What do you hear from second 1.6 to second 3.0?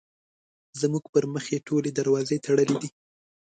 ټولې دروازې تړلې دي.